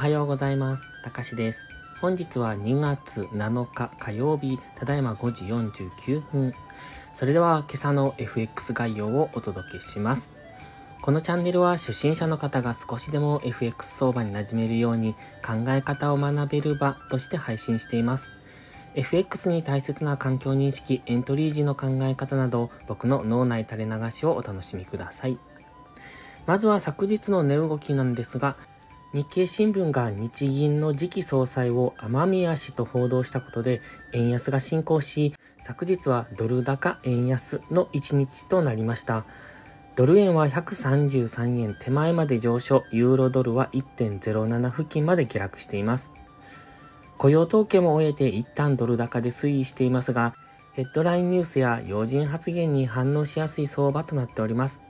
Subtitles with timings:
[0.00, 0.88] はようございます。
[1.02, 1.66] たかしです。
[2.00, 6.54] 本日は2月7日火曜日、ただいま5時49分。
[7.12, 10.30] それでは今朝の FX 概要をお届けします。
[11.02, 15.12] このチャンネルは初心者の方が少しでも FX 相場に馴染めるように
[15.46, 18.30] 考え方を学べる場として配信しています。
[18.94, 25.38] FX に大切な環境認識、エントリー時の考え方など、僕の脳内垂れ流しをお楽しみください。
[26.46, 28.56] まずは昨日の値動きなんですが、
[29.12, 39.24] 日経新聞が日銀の次期総裁を雨宮氏と報道したことで円安が進行し、昨日はドル高円安の1日となりました。
[39.96, 46.12] ドル円は133円手前まで上昇、ユーロドルは1.07付近まで下落しています。
[47.18, 50.34] 雇用統計も終えて一旦ドル高で推移していますが、
[50.74, 54.80] ヘッドラインニュースや要人発言に反応しやすい相場となっております。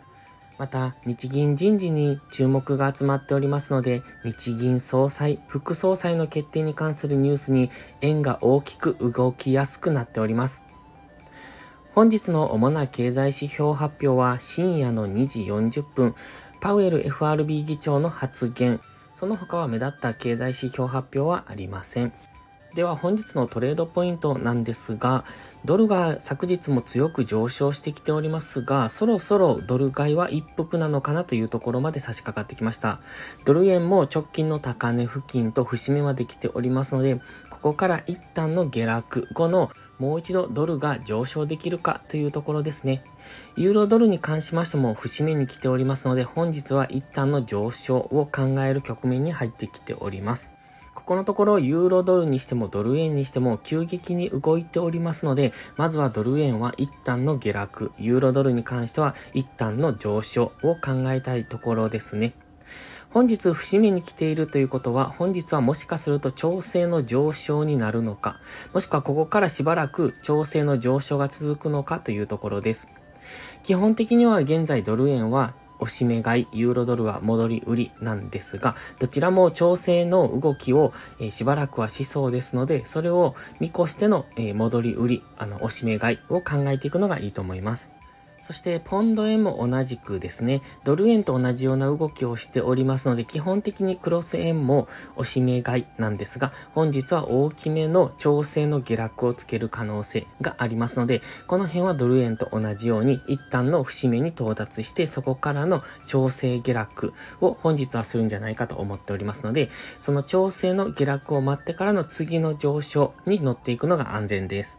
[0.60, 7.70] また、日銀人事に注目が集まっておりますので、日銀総裁、副総裁の決定に関するニュースに
[8.02, 10.62] 円が大きく動きやすくなっております。
[11.94, 16.14] 本日の主な経済指標発表は深夜の2時40分、
[16.60, 18.82] パウエル FRB 議長の発言、
[19.14, 22.12] その他は目立った経済指標発表はありません。
[22.74, 25.24] では本日のトレードポイントなんですが、
[25.64, 33.00] ドルが昨日も強く上昇してきておりますが、そろそろドル買いは一服なのかなというところまで差し掛かってきました。
[33.44, 43.04] ドル円も直近の高値付近と節目まで来ておりますので、ここから一旦の下落後のもう一度ドルが上昇できるかというところですね。
[43.56, 50.52] ユーロドルに関しましても節目に来ておりますので、本日は一旦の上昇を考える局面に入ってきております。
[51.00, 62.34] ここのところユーロドルにしてもドル円にしても急激に動いておりますので、まずはドル円は一旦の下落、ユーロドルに関しては一旦の上昇を考えたいところですね。
[63.08, 68.38] 本日節目に来ているということは、本日はもしかすると調整の上昇になるのか、
[68.72, 72.86] もしくはここからしばらく調整の上昇が続くのかというところです。
[73.62, 87.90] 基本的には現在ドル円は押し目買い、ユーロドルは戻り売りなんですが、どちらも調整の動きを、えー、しばらくはしそうですので、それを見越しての、えー、戻り売り、あの、押し目買いを考えていくのがいいと思います。
[88.40, 109.68] そして、ポンド円も同じくですね、ドル円と同じような動きをしておりますので、基本的にクロス円も押し目買いなんですが、本日は大きめの調整の下落をつける可能性がありますので、この辺はドル円と同じように、一旦の節目に到達して、そこからの調整下落を本日はするんじゃないかと思っておりますので、
[109.98, 114.78] その調整の下落を待ってからの次の上昇に乗っていくのが安全です。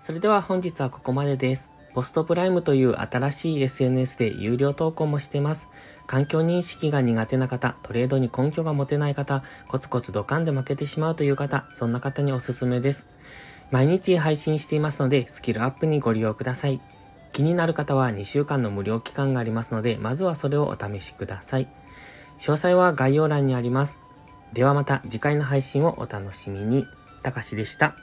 [0.00, 1.75] それでは本日はここまでです。
[1.96, 5.70] ポストプライムという新しい SNS で有料投稿もしてます。
[6.06, 13.06] 環境認識が苦手な方、トレードに根拠が持てない方、コツコツドカンで負けてしまうという方、そんな方におすすめです。
[13.70, 16.82] 毎日配信していますので、スキルアップにご利用ください。
[17.32, 21.68] 気になる方は2週間の無料期間がありますので、まずはそれをお試しください。
[22.36, 23.98] 詳細は概要欄にあります。
[24.52, 26.84] ではまた次回の配信をお楽しみに。
[27.22, 27.96] たかしでした。